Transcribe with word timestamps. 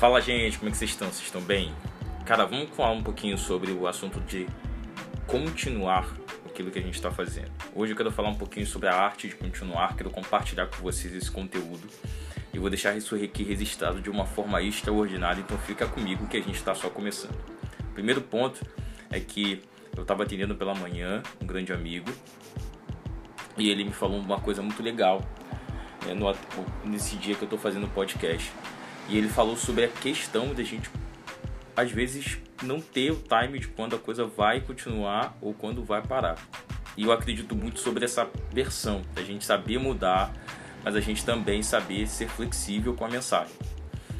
Fala 0.00 0.18
gente, 0.18 0.56
como 0.56 0.70
é 0.70 0.72
que 0.72 0.78
vocês 0.78 0.92
estão? 0.92 1.08
Vocês 1.08 1.26
estão 1.26 1.42
bem? 1.42 1.74
Cara, 2.24 2.46
vamos 2.46 2.70
falar 2.74 2.92
um 2.92 3.02
pouquinho 3.02 3.36
sobre 3.36 3.70
o 3.70 3.86
assunto 3.86 4.18
de 4.20 4.46
continuar 5.26 6.10
aquilo 6.46 6.70
que 6.70 6.78
a 6.78 6.82
gente 6.82 6.94
está 6.94 7.10
fazendo. 7.10 7.50
Hoje 7.74 7.92
eu 7.92 7.96
quero 7.98 8.10
falar 8.10 8.30
um 8.30 8.34
pouquinho 8.34 8.66
sobre 8.66 8.88
a 8.88 8.94
arte 8.94 9.28
de 9.28 9.34
continuar, 9.34 9.94
quero 9.94 10.08
compartilhar 10.08 10.68
com 10.68 10.76
vocês 10.76 11.14
esse 11.14 11.30
conteúdo 11.30 11.86
e 12.54 12.58
vou 12.58 12.70
deixar 12.70 12.96
isso 12.96 13.14
aqui 13.14 13.42
registrado 13.42 14.00
de 14.00 14.08
uma 14.08 14.24
forma 14.24 14.62
extraordinária, 14.62 15.42
então 15.42 15.58
fica 15.58 15.86
comigo 15.86 16.26
que 16.28 16.38
a 16.38 16.40
gente 16.40 16.56
está 16.56 16.74
só 16.74 16.88
começando. 16.88 17.38
Primeiro 17.92 18.22
ponto 18.22 18.64
é 19.10 19.20
que 19.20 19.60
eu 19.94 20.00
estava 20.00 20.22
atendendo 20.22 20.54
pela 20.54 20.74
manhã 20.74 21.22
um 21.42 21.44
grande 21.44 21.74
amigo 21.74 22.10
e 23.58 23.68
ele 23.68 23.84
me 23.84 23.92
falou 23.92 24.18
uma 24.18 24.40
coisa 24.40 24.62
muito 24.62 24.82
legal 24.82 25.20
né, 26.06 26.14
no, 26.14 26.34
nesse 26.90 27.16
dia 27.16 27.34
que 27.34 27.42
eu 27.42 27.46
estou 27.46 27.58
fazendo 27.58 27.84
o 27.84 27.90
podcast. 27.90 28.50
E 29.10 29.18
ele 29.18 29.28
falou 29.28 29.56
sobre 29.56 29.84
a 29.84 29.88
questão 29.88 30.54
da 30.54 30.62
gente, 30.62 30.88
às 31.74 31.90
vezes, 31.90 32.38
não 32.62 32.80
ter 32.80 33.10
o 33.10 33.16
time 33.16 33.58
de 33.58 33.66
quando 33.66 33.96
a 33.96 33.98
coisa 33.98 34.24
vai 34.24 34.60
continuar 34.60 35.36
ou 35.40 35.52
quando 35.52 35.82
vai 35.82 36.00
parar. 36.00 36.38
E 36.96 37.02
eu 37.02 37.10
acredito 37.10 37.56
muito 37.56 37.80
sobre 37.80 38.04
essa 38.04 38.30
versão, 38.52 39.02
da 39.12 39.22
gente 39.22 39.44
saber 39.44 39.78
mudar, 39.78 40.32
mas 40.84 40.94
a 40.94 41.00
gente 41.00 41.24
também 41.24 41.60
saber 41.60 42.06
ser 42.06 42.28
flexível 42.28 42.94
com 42.94 43.04
a 43.04 43.08
mensagem. 43.08 43.54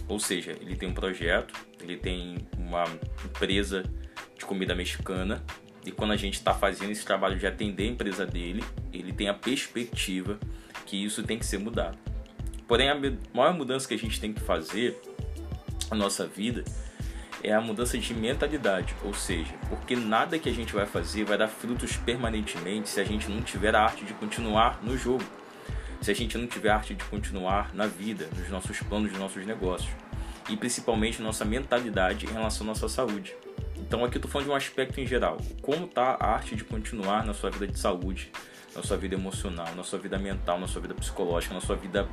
Ou 0.08 0.18
seja, 0.18 0.56
ele 0.60 0.74
tem 0.74 0.88
um 0.88 0.94
projeto, 0.94 1.54
ele 1.80 1.96
tem 1.96 2.48
uma 2.58 2.84
empresa 3.24 3.84
de 4.36 4.44
comida 4.44 4.74
mexicana 4.74 5.40
e 5.86 5.92
quando 5.92 6.12
a 6.12 6.16
gente 6.16 6.34
está 6.34 6.52
fazendo 6.52 6.90
esse 6.90 7.04
trabalho 7.04 7.38
de 7.38 7.46
atender 7.46 7.84
a 7.84 7.92
empresa 7.92 8.26
dele, 8.26 8.64
ele 8.92 9.12
tem 9.12 9.28
a 9.28 9.34
perspectiva 9.34 10.38
que 10.84 11.02
isso 11.02 11.22
tem 11.22 11.38
que 11.38 11.46
ser 11.46 11.58
mudado. 11.58 11.96
Porém, 12.70 12.88
a 12.88 12.96
maior 13.34 13.52
mudança 13.52 13.88
que 13.88 13.94
a 13.94 13.98
gente 13.98 14.20
tem 14.20 14.32
que 14.32 14.38
fazer 14.38 14.96
na 15.90 15.96
nossa 15.96 16.24
vida 16.24 16.62
é 17.42 17.52
a 17.52 17.60
mudança 17.60 17.98
de 17.98 18.14
mentalidade, 18.14 18.94
ou 19.02 19.12
seja, 19.12 19.52
porque 19.68 19.96
nada 19.96 20.38
que 20.38 20.48
a 20.48 20.52
gente 20.52 20.72
vai 20.72 20.86
fazer 20.86 21.24
vai 21.24 21.36
dar 21.36 21.48
frutos 21.48 21.96
permanentemente 21.96 22.88
se 22.88 23.00
a 23.00 23.04
gente 23.04 23.28
não 23.28 23.42
tiver 23.42 23.74
a 23.74 23.82
arte 23.82 24.04
de 24.04 24.14
continuar 24.14 24.78
no 24.84 24.96
jogo, 24.96 25.24
se 26.00 26.12
a 26.12 26.14
gente 26.14 26.38
não 26.38 26.46
tiver 26.46 26.70
a 26.70 26.76
arte 26.76 26.94
de 26.94 27.02
continuar 27.02 27.74
na 27.74 27.88
vida, 27.88 28.28
nos 28.38 28.48
nossos 28.48 28.78
planos, 28.82 29.10
nos 29.10 29.18
nossos 29.18 29.44
negócios. 29.44 29.90
E 30.48 30.56
principalmente 30.56 31.20
nossa 31.20 31.44
mentalidade 31.44 32.26
em 32.26 32.32
relação 32.32 32.64
à 32.64 32.68
nossa 32.68 32.88
saúde. 32.88 33.34
Então 33.78 34.04
aqui 34.04 34.16
eu 34.16 34.22
tô 34.22 34.28
falando 34.28 34.46
de 34.46 34.52
um 34.52 34.56
aspecto 34.56 35.00
em 35.00 35.06
geral, 35.08 35.38
como 35.60 35.88
tá 35.88 36.16
a 36.20 36.34
arte 36.34 36.54
de 36.54 36.62
continuar 36.62 37.26
na 37.26 37.34
sua 37.34 37.50
vida 37.50 37.66
de 37.66 37.76
saúde, 37.76 38.30
na 38.74 38.82
sua 38.82 38.96
vida 38.96 39.14
emocional, 39.14 39.74
na 39.74 39.82
sua 39.82 39.98
vida 39.98 40.18
mental, 40.18 40.58
na 40.58 40.68
sua 40.68 40.80
vida 40.80 40.94
psicológica, 40.94 41.54
na 41.54 41.60
sua 41.60 41.76
vida 41.76 42.08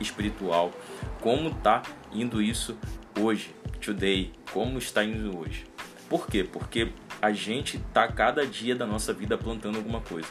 espiritual. 0.00 0.72
Como 1.20 1.48
está 1.48 1.82
indo 2.12 2.42
isso 2.42 2.76
hoje, 3.18 3.54
today? 3.80 4.32
Como 4.52 4.78
está 4.78 5.04
indo 5.04 5.38
hoje? 5.38 5.66
Por 6.08 6.26
quê? 6.26 6.44
Porque 6.44 6.92
a 7.20 7.32
gente 7.32 7.76
está 7.76 8.08
cada 8.08 8.46
dia 8.46 8.74
da 8.74 8.86
nossa 8.86 9.12
vida 9.12 9.38
plantando 9.38 9.76
alguma 9.76 10.00
coisa. 10.00 10.28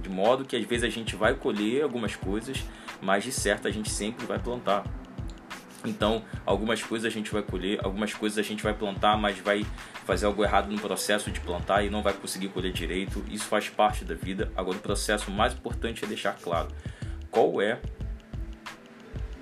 De 0.00 0.08
modo 0.08 0.44
que 0.44 0.56
às 0.56 0.64
vezes 0.64 0.84
a 0.84 0.90
gente 0.90 1.14
vai 1.14 1.34
colher 1.34 1.82
algumas 1.82 2.16
coisas, 2.16 2.64
mas 3.00 3.22
de 3.22 3.30
certo 3.30 3.68
a 3.68 3.70
gente 3.70 3.88
sempre 3.88 4.26
vai 4.26 4.38
plantar. 4.38 4.84
Então, 5.84 6.24
algumas 6.46 6.82
coisas 6.82 7.10
a 7.10 7.14
gente 7.14 7.32
vai 7.32 7.42
colher, 7.42 7.80
algumas 7.82 8.14
coisas 8.14 8.38
a 8.38 8.42
gente 8.42 8.62
vai 8.62 8.72
plantar, 8.72 9.16
mas 9.16 9.38
vai 9.38 9.66
fazer 10.04 10.26
algo 10.26 10.44
errado 10.44 10.70
no 10.70 10.80
processo 10.80 11.30
de 11.30 11.40
plantar 11.40 11.82
e 11.84 11.90
não 11.90 12.02
vai 12.02 12.12
conseguir 12.12 12.48
colher 12.48 12.72
direito. 12.72 13.24
Isso 13.28 13.44
faz 13.46 13.68
parte 13.68 14.04
da 14.04 14.14
vida. 14.14 14.52
Agora, 14.56 14.76
o 14.76 14.80
processo 14.80 15.30
mais 15.30 15.52
importante 15.54 16.04
é 16.04 16.08
deixar 16.08 16.36
claro 16.40 16.68
qual 17.30 17.60
é 17.60 17.80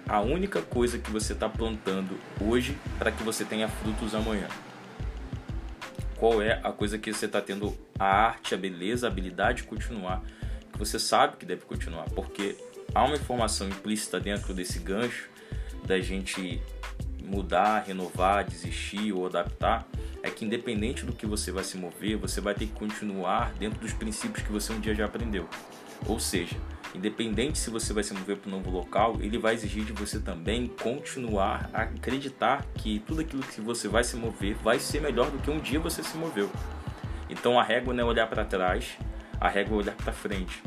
a 0.08 0.20
única 0.20 0.62
coisa 0.62 0.98
que 0.98 1.10
você 1.10 1.34
está 1.34 1.48
plantando 1.48 2.18
hoje 2.40 2.76
para 2.98 3.12
que 3.12 3.22
você 3.22 3.44
tenha 3.44 3.68
frutos 3.68 4.14
amanhã. 4.14 4.48
Qual 6.16 6.42
é 6.42 6.60
a 6.64 6.72
coisa 6.72 6.98
que 6.98 7.12
você 7.12 7.26
está 7.26 7.40
tendo 7.40 7.76
a 7.98 8.06
arte, 8.06 8.54
a 8.54 8.58
beleza, 8.58 9.06
a 9.06 9.10
habilidade 9.10 9.62
de 9.62 9.68
continuar, 9.68 10.22
que 10.72 10.78
você 10.78 10.98
sabe 10.98 11.36
que 11.36 11.46
deve 11.46 11.62
continuar, 11.64 12.04
porque 12.10 12.56
há 12.94 13.04
uma 13.04 13.14
informação 13.14 13.68
implícita 13.68 14.18
dentro 14.18 14.52
desse 14.52 14.78
gancho 14.78 15.28
da 15.86 16.00
gente 16.00 16.60
mudar, 17.24 17.84
renovar, 17.86 18.44
desistir 18.44 19.12
ou 19.12 19.26
adaptar, 19.26 19.86
é 20.22 20.30
que 20.30 20.44
independente 20.44 21.04
do 21.04 21.12
que 21.12 21.26
você 21.26 21.50
vai 21.52 21.64
se 21.64 21.76
mover, 21.76 22.16
você 22.16 22.40
vai 22.40 22.54
ter 22.54 22.66
que 22.66 22.72
continuar 22.72 23.52
dentro 23.54 23.80
dos 23.80 23.92
princípios 23.92 24.44
que 24.44 24.52
você 24.52 24.72
um 24.72 24.80
dia 24.80 24.94
já 24.94 25.06
aprendeu. 25.06 25.48
Ou 26.06 26.18
seja, 26.18 26.56
Independente 26.94 27.56
se 27.56 27.70
você 27.70 27.92
vai 27.92 28.02
se 28.02 28.12
mover 28.12 28.36
para 28.36 28.48
um 28.48 28.56
novo 28.56 28.70
local, 28.70 29.16
ele 29.20 29.38
vai 29.38 29.54
exigir 29.54 29.84
de 29.84 29.92
você 29.92 30.18
também 30.18 30.66
continuar 30.66 31.70
a 31.72 31.82
acreditar 31.82 32.66
que 32.74 32.98
tudo 33.06 33.20
aquilo 33.20 33.42
que 33.42 33.60
você 33.60 33.86
vai 33.86 34.02
se 34.02 34.16
mover 34.16 34.54
vai 34.56 34.80
ser 34.80 35.00
melhor 35.00 35.30
do 35.30 35.38
que 35.38 35.50
um 35.50 35.60
dia 35.60 35.78
você 35.78 36.02
se 36.02 36.16
moveu. 36.16 36.50
Então 37.28 37.60
a 37.60 37.62
régua 37.62 37.94
não 37.94 38.04
é 38.04 38.06
olhar 38.06 38.26
para 38.26 38.44
trás, 38.44 38.98
a 39.40 39.48
régua 39.48 39.76
é 39.76 39.78
olhar 39.78 39.94
para 39.94 40.12
frente. 40.12 40.60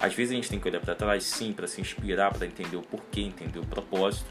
Às 0.00 0.14
vezes 0.14 0.32
a 0.32 0.34
gente 0.34 0.48
tem 0.48 0.58
que 0.58 0.66
olhar 0.66 0.80
para 0.80 0.94
trás, 0.94 1.24
sim, 1.24 1.52
para 1.52 1.66
se 1.66 1.78
inspirar, 1.78 2.32
para 2.32 2.46
entender 2.46 2.76
o 2.76 2.82
porquê, 2.82 3.20
entender 3.20 3.58
o 3.58 3.66
propósito, 3.66 4.24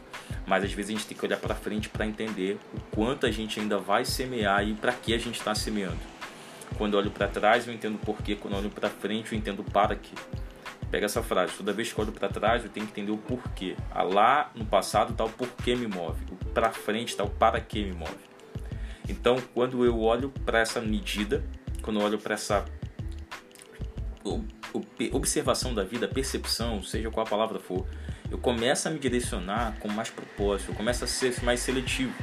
mas 0.47 0.63
às 0.63 0.74
vezes 0.74 0.90
a 0.90 0.94
gente 0.97 1.07
tem 1.07 1.16
que 1.16 1.24
olhar 1.24 1.38
para 1.38 1.53
frente 1.53 1.88
para 1.88 2.07
entender 2.07 2.57
o 2.74 2.80
quanto 2.96 3.28
a 3.28 3.31
gente 3.31 3.59
ainda 3.59 3.78
vai 3.78 4.03
semear 4.03 4.68
e 4.68 4.74
para 4.74 4.91
que 4.91 5.13
a 5.13 5.18
gente 5.19 5.38
está 5.38 5.53
semeando. 5.53 6.00
Quando 6.75 6.94
eu 6.94 7.00
olho 7.00 7.12
para 7.12 7.28
trás, 7.28 7.68
eu 7.68 7.74
entendo 7.74 7.96
o 7.96 8.00
porquê, 8.00 8.35
quando 8.35 8.56
eu 8.56 8.59
olho 8.62 8.69
para 8.72 8.90
frente, 8.90 9.31
eu 9.31 9.38
entendo 9.38 9.63
para 9.63 9.96
quê. 9.96 10.16
Pega 10.90 11.06
essa 11.06 11.22
frase, 11.22 11.53
toda 11.53 11.72
vez 11.72 11.94
que 11.94 12.00
eu 12.00 12.03
olho 12.03 12.13
para 12.13 12.30
trás, 12.30 12.63
eu 12.63 12.69
tenho 12.72 12.88
que 12.88 12.94
entender 12.94 13.12
o 13.12 13.18
porquê. 13.18 13.75
A 13.91 14.01
lá 14.01 14.51
no 14.56 14.66
passado 14.66 15.12
está 15.12 15.24
o 15.24 15.30
porquê 15.30 15.75
me 15.75 15.86
move, 15.86 16.24
o 16.31 16.46
para 16.46 16.72
frente 16.72 17.09
está 17.09 17.24
o 17.24 17.30
para 17.30 17.62
que 17.62 17.84
me 17.84 17.91
move. 17.91 18.18
Então, 19.07 19.38
quando 19.53 19.86
eu 19.86 20.00
olho 20.00 20.30
para 20.46 20.59
essa 20.59 20.81
medida, 20.81 21.44
quando 21.84 22.00
eu 22.00 22.06
olho 22.06 22.18
para 22.18 22.34
essa 22.34 22.66
observação 25.12 25.74
da 25.74 25.84
vida, 25.84 26.07
percepção, 26.07 26.81
seja 26.84 27.09
qual 27.09 27.25
a 27.25 27.30
palavra 27.30 27.59
for, 27.59 27.85
eu 28.31 28.38
começo 28.38 28.88
a 28.88 28.91
me 28.91 29.00
direcionar 29.00 29.75
com 29.80 29.88
mais 29.88 30.09
propósito, 30.09 30.72
eu 30.72 30.75
começo 30.75 31.03
a 31.03 31.07
ser 31.07 31.34
mais 31.44 31.59
seletivo. 31.59 32.13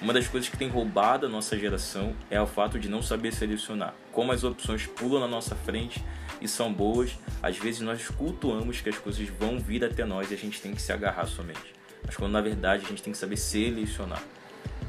Uma 0.00 0.12
das 0.12 0.28
coisas 0.28 0.48
que 0.48 0.56
tem 0.56 0.68
roubado 0.68 1.26
a 1.26 1.28
nossa 1.28 1.58
geração 1.58 2.14
é 2.30 2.40
o 2.40 2.46
fato 2.46 2.78
de 2.78 2.88
não 2.88 3.02
saber 3.02 3.32
selecionar. 3.32 3.94
Como 4.12 4.30
as 4.30 4.44
opções 4.44 4.86
pulam 4.86 5.20
na 5.20 5.26
nossa 5.26 5.56
frente 5.56 6.04
e 6.40 6.46
são 6.46 6.72
boas, 6.72 7.18
às 7.42 7.58
vezes 7.58 7.80
nós 7.80 8.08
cultuamos 8.08 8.80
que 8.80 8.88
as 8.88 8.96
coisas 8.96 9.28
vão 9.28 9.58
vir 9.58 9.84
até 9.84 10.04
nós 10.04 10.30
e 10.30 10.34
a 10.34 10.36
gente 10.36 10.60
tem 10.60 10.72
que 10.72 10.80
se 10.80 10.92
agarrar 10.92 11.26
somente. 11.26 11.74
Mas 12.06 12.16
quando 12.16 12.32
na 12.32 12.40
verdade 12.40 12.84
a 12.84 12.88
gente 12.88 13.02
tem 13.02 13.12
que 13.12 13.18
saber 13.18 13.36
selecionar. 13.36 14.22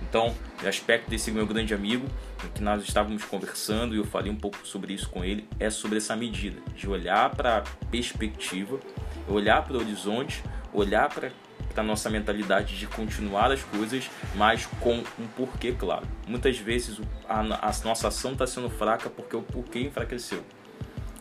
Então, 0.09 0.35
o 0.63 0.67
aspecto 0.67 1.07
desse 1.07 1.31
meu 1.31 1.45
grande 1.45 1.71
amigo, 1.71 2.07
que 2.55 2.63
nós 2.63 2.81
estávamos 2.81 3.23
conversando 3.23 3.93
e 3.93 3.99
eu 3.99 4.03
falei 4.03 4.31
um 4.31 4.35
pouco 4.35 4.65
sobre 4.65 4.91
isso 4.91 5.07
com 5.07 5.23
ele, 5.23 5.47
é 5.59 5.69
sobre 5.69 5.97
essa 5.97 6.15
medida 6.15 6.59
de 6.75 6.89
olhar 6.89 7.29
para 7.35 7.59
a 7.59 7.61
perspectiva, 7.91 8.79
olhar 9.27 9.63
para 9.63 9.77
o 9.77 9.79
horizonte, 9.79 10.43
olhar 10.73 11.07
para 11.09 11.31
a 11.77 11.83
nossa 11.83 12.09
mentalidade 12.09 12.77
de 12.77 12.87
continuar 12.87 13.51
as 13.51 13.61
coisas, 13.61 14.09
mas 14.35 14.65
com 14.79 15.03
um 15.19 15.27
porquê 15.35 15.73
claro. 15.73 16.07
Muitas 16.27 16.57
vezes 16.57 16.99
a, 17.27 17.39
a 17.39 17.71
nossa 17.85 18.07
ação 18.07 18.33
está 18.33 18.47
sendo 18.47 18.69
fraca 18.69 19.11
porque 19.11 19.35
o 19.35 19.43
porquê 19.43 19.81
enfraqueceu. 19.81 20.43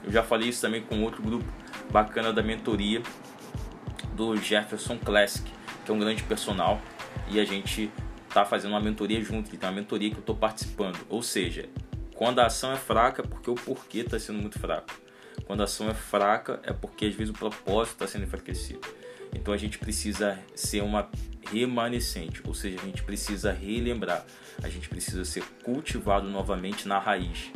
Eu 0.03 0.11
já 0.11 0.23
falei 0.23 0.49
isso 0.49 0.63
também 0.63 0.81
com 0.81 1.03
outro 1.03 1.23
grupo 1.23 1.45
bacana 1.91 2.33
da 2.33 2.43
mentoria 2.43 3.03
do 4.15 4.35
Jefferson 4.37 4.97
Classic, 4.97 5.49
que 5.85 5.91
é 5.91 5.95
um 5.95 5.99
grande 5.99 6.23
personal, 6.23 6.81
e 7.29 7.39
a 7.39 7.45
gente 7.45 7.91
está 8.29 8.45
fazendo 8.45 8.73
uma 8.73 8.81
mentoria 8.81 9.23
junto, 9.23 9.51
que 9.51 9.57
tem 9.57 9.69
uma 9.69 9.75
mentoria 9.75 10.11
que 10.11 10.17
eu 10.17 10.21
estou 10.21 10.37
participando. 10.37 10.99
Ou 11.09 11.23
seja, 11.23 11.69
quando 12.15 12.41
a 12.41 12.47
ação 12.47 12.73
é 12.73 12.77
fraca, 12.77 13.23
é 13.23 13.27
porque 13.27 13.51
o 13.51 13.55
porquê 13.55 14.01
está 14.01 14.19
sendo 14.19 14.41
muito 14.41 14.59
fraco. 14.59 14.93
Quando 15.47 15.61
a 15.61 15.65
ação 15.65 15.89
é 15.89 15.95
fraca, 15.95 16.61
é 16.63 16.73
porque 16.73 17.07
às 17.07 17.15
vezes 17.15 17.35
o 17.35 17.39
propósito 17.39 17.95
está 17.95 18.07
sendo 18.07 18.25
enfraquecido. 18.25 18.81
Então 19.35 19.53
a 19.53 19.57
gente 19.57 19.79
precisa 19.79 20.39
ser 20.55 20.83
uma 20.83 21.09
remanescente, 21.51 22.43
ou 22.45 22.55
seja, 22.55 22.79
a 22.81 22.85
gente 22.85 23.03
precisa 23.03 23.53
relembrar, 23.53 24.25
a 24.63 24.69
gente 24.69 24.89
precisa 24.89 25.25
ser 25.25 25.43
cultivado 25.63 26.29
novamente 26.29 26.87
na 26.87 26.99
raiz, 26.99 27.51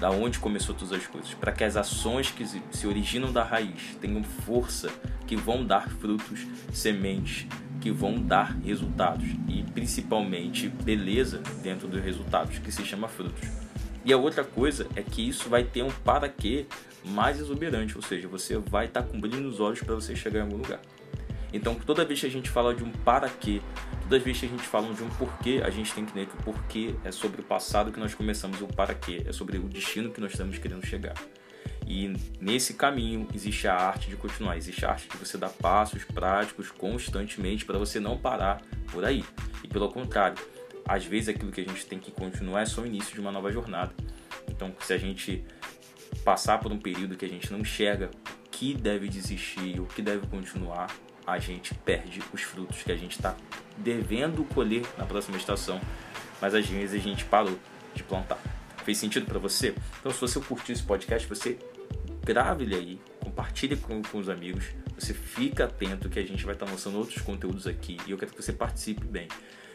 da 0.00 0.10
onde 0.10 0.38
começou 0.38 0.74
todas 0.74 0.92
as 0.92 1.06
coisas, 1.06 1.32
para 1.34 1.52
que 1.52 1.64
as 1.64 1.76
ações 1.76 2.30
que 2.30 2.44
se 2.46 2.86
originam 2.86 3.32
da 3.32 3.44
raiz 3.44 3.96
tenham 4.00 4.22
força, 4.22 4.90
que 5.26 5.36
vão 5.36 5.64
dar 5.64 5.88
frutos, 5.88 6.46
sementes, 6.72 7.46
que 7.86 7.90
vão 7.92 8.20
dar 8.20 8.56
resultados 8.64 9.24
e 9.48 9.62
principalmente 9.72 10.68
beleza 10.68 11.40
dentro 11.62 11.86
dos 11.86 12.02
resultados, 12.02 12.58
que 12.58 12.72
se 12.72 12.84
chama 12.84 13.06
frutos. 13.06 13.48
E 14.04 14.12
a 14.12 14.16
outra 14.16 14.42
coisa 14.42 14.88
é 14.96 15.02
que 15.02 15.28
isso 15.28 15.48
vai 15.48 15.62
ter 15.62 15.84
um 15.84 15.90
para 15.90 16.28
quê 16.28 16.66
mais 17.04 17.38
exuberante, 17.38 17.94
ou 17.94 18.02
seja, 18.02 18.26
você 18.26 18.58
vai 18.58 18.86
estar 18.86 19.02
tá 19.02 19.08
com 19.08 19.20
brilho 19.20 19.40
nos 19.40 19.60
olhos 19.60 19.80
para 19.80 19.94
você 19.94 20.16
chegar 20.16 20.40
em 20.40 20.42
algum 20.42 20.56
lugar. 20.56 20.80
Então, 21.52 21.76
toda 21.76 22.04
vez 22.04 22.18
que 22.18 22.26
a 22.26 22.30
gente 22.30 22.50
fala 22.50 22.74
de 22.74 22.82
um 22.82 22.90
para 22.90 23.28
quê, 23.28 23.62
toda 24.02 24.18
vez 24.18 24.40
que 24.40 24.46
a 24.46 24.48
gente 24.48 24.64
fala 24.64 24.92
de 24.92 25.04
um 25.04 25.08
porquê, 25.10 25.62
a 25.64 25.70
gente 25.70 25.94
tem 25.94 26.04
que 26.04 26.10
entender 26.10 26.26
que 26.26 26.40
o 26.40 26.42
porquê 26.42 26.92
é 27.04 27.12
sobre 27.12 27.40
o 27.40 27.44
passado 27.44 27.92
que 27.92 28.00
nós 28.00 28.14
começamos, 28.14 28.60
o 28.60 28.66
para 28.66 28.96
quê 28.96 29.22
é 29.24 29.32
sobre 29.32 29.58
o 29.58 29.68
destino 29.68 30.10
que 30.10 30.20
nós 30.20 30.32
estamos 30.32 30.58
querendo 30.58 30.84
chegar. 30.84 31.14
E 31.86 32.12
nesse 32.40 32.74
caminho 32.74 33.28
existe 33.32 33.68
a 33.68 33.74
arte 33.74 34.10
de 34.10 34.16
continuar, 34.16 34.56
existe 34.56 34.84
a 34.84 34.90
arte 34.90 35.08
de 35.08 35.16
você 35.16 35.38
dar 35.38 35.50
passos 35.50 36.02
práticos 36.04 36.70
constantemente 36.70 37.64
para 37.64 37.78
você 37.78 38.00
não 38.00 38.18
parar 38.18 38.60
por 38.90 39.04
aí. 39.04 39.24
E 39.62 39.68
pelo 39.68 39.88
contrário, 39.88 40.36
às 40.84 41.04
vezes 41.04 41.28
aquilo 41.28 41.52
que 41.52 41.60
a 41.60 41.64
gente 41.64 41.86
tem 41.86 41.98
que 41.98 42.10
continuar 42.10 42.62
é 42.62 42.66
só 42.66 42.82
o 42.82 42.86
início 42.86 43.14
de 43.14 43.20
uma 43.20 43.30
nova 43.30 43.52
jornada. 43.52 43.94
Então, 44.48 44.74
se 44.80 44.92
a 44.92 44.98
gente 44.98 45.44
passar 46.24 46.58
por 46.58 46.72
um 46.72 46.78
período 46.78 47.16
que 47.16 47.24
a 47.24 47.28
gente 47.28 47.52
não 47.52 47.60
enxerga 47.60 48.10
o 48.26 48.48
que 48.50 48.74
deve 48.74 49.08
desistir, 49.08 49.80
o 49.80 49.86
que 49.86 50.02
deve 50.02 50.26
continuar, 50.26 50.88
a 51.24 51.38
gente 51.38 51.72
perde 51.74 52.20
os 52.32 52.42
frutos 52.42 52.82
que 52.82 52.90
a 52.90 52.96
gente 52.96 53.12
está 53.12 53.36
devendo 53.76 54.44
colher 54.44 54.84
na 54.98 55.04
próxima 55.04 55.36
estação, 55.36 55.80
mas 56.40 56.54
às 56.54 56.66
vezes 56.66 57.00
a 57.00 57.02
gente 57.02 57.24
parou 57.24 57.58
de 57.94 58.02
plantar. 58.02 58.38
Fez 58.86 58.98
sentido 58.98 59.26
para 59.26 59.40
você? 59.40 59.74
Então, 59.98 60.12
se 60.12 60.20
você 60.20 60.38
curtiu 60.38 60.72
esse 60.72 60.84
podcast, 60.84 61.26
você 61.26 61.58
grave 62.24 62.62
ele 62.62 62.76
aí, 62.76 63.00
compartilhe 63.18 63.76
com, 63.76 64.00
com 64.00 64.18
os 64.18 64.28
amigos, 64.28 64.66
você 64.96 65.12
fica 65.12 65.64
atento 65.64 66.08
que 66.08 66.20
a 66.20 66.22
gente 66.24 66.44
vai 66.44 66.54
estar 66.54 66.66
tá 66.66 66.70
lançando 66.70 66.96
outros 66.96 67.20
conteúdos 67.20 67.66
aqui 67.66 67.96
e 68.06 68.12
eu 68.12 68.16
quero 68.16 68.30
que 68.30 68.40
você 68.40 68.52
participe 68.52 69.04
bem. 69.04 69.26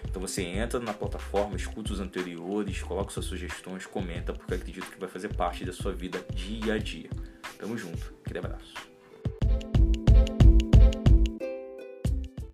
Então 0.05 0.21
você 0.21 0.43
entra 0.43 0.79
na 0.79 0.93
plataforma, 0.93 1.57
escuta 1.57 1.91
os 1.91 1.99
anteriores, 1.99 2.81
coloca 2.81 3.11
suas 3.11 3.25
sugestões, 3.25 3.85
comenta, 3.85 4.31
porque 4.31 4.53
acredito 4.53 4.89
que 4.89 4.97
vai 4.97 5.09
fazer 5.09 5.27
parte 5.35 5.65
da 5.65 5.73
sua 5.73 5.91
vida 5.91 6.25
dia 6.33 6.75
a 6.75 6.77
dia. 6.77 7.09
Tamo 7.57 7.77
junto, 7.77 8.13
aquele 8.23 8.39
abraço. 8.39 8.90